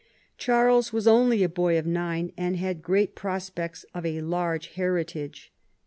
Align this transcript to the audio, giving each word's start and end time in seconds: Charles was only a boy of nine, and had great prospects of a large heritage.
Charles 0.35 0.91
was 0.91 1.05
only 1.05 1.43
a 1.43 1.47
boy 1.47 1.77
of 1.77 1.85
nine, 1.85 2.33
and 2.35 2.57
had 2.57 2.81
great 2.81 3.13
prospects 3.13 3.85
of 3.93 4.03
a 4.03 4.21
large 4.21 4.69
heritage. 4.69 5.51